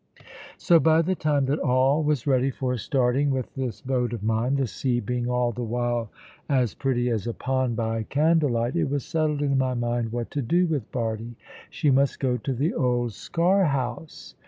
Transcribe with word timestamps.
So 0.57 0.79
by 0.79 1.03
the 1.03 1.13
time 1.13 1.45
that 1.45 1.59
all 1.59 2.01
was 2.01 2.25
ready 2.25 2.49
for 2.49 2.75
starting 2.75 3.29
with 3.29 3.53
this 3.53 3.81
boat 3.81 4.13
of 4.13 4.23
mine, 4.23 4.55
the 4.55 4.65
sea 4.65 4.99
being 4.99 5.29
all 5.29 5.51
the 5.51 5.61
while 5.61 6.09
as 6.49 6.73
pretty 6.73 7.11
as 7.11 7.27
a 7.27 7.35
pond 7.35 7.75
by 7.75 8.01
candle 8.01 8.49
light, 8.49 8.75
it 8.75 8.89
was 8.89 9.05
settled 9.05 9.43
in 9.43 9.59
my 9.59 9.75
mind 9.75 10.11
what 10.11 10.31
to 10.31 10.41
do 10.41 10.65
with 10.65 10.91
Bardie. 10.91 11.35
She 11.69 11.91
must 11.91 12.19
go 12.19 12.35
to 12.37 12.51
the 12.53 12.73
old 12.73 13.11
Sker 13.13 13.65
house. 13.67 14.33